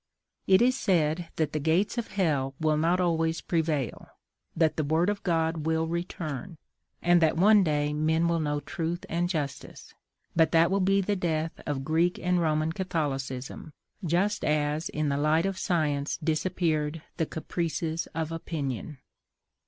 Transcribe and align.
It 0.47 0.63
is 0.63 0.75
said 0.75 1.29
that 1.35 1.53
the 1.53 1.59
GATES 1.59 1.99
OF 1.99 2.07
HELL 2.13 2.55
will 2.59 2.75
not 2.75 2.99
always 2.99 3.39
prevail, 3.39 4.07
that 4.55 4.75
THE 4.75 4.83
WORD 4.83 5.11
OF 5.11 5.21
GOD 5.21 5.67
will 5.67 5.85
return, 5.85 6.57
and 7.03 7.21
that 7.21 7.37
one 7.37 7.63
day 7.63 7.93
men 7.93 8.27
will 8.27 8.39
know 8.39 8.61
truth 8.61 9.05
and 9.09 9.29
justice; 9.29 9.93
but 10.35 10.51
that 10.53 10.71
will 10.71 10.79
be 10.79 11.01
the 11.01 11.15
death 11.15 11.61
of 11.67 11.85
Greek 11.85 12.17
and 12.17 12.41
Roman 12.41 12.71
Catholicism, 12.71 13.73
just 14.03 14.43
as 14.43 14.89
in 14.89 15.09
the 15.09 15.17
light 15.17 15.45
of 15.45 15.59
science 15.59 16.17
disappeared 16.17 17.03
the 17.17 17.27
caprices 17.27 18.07
of 18.15 18.31
opinion. 18.31 18.97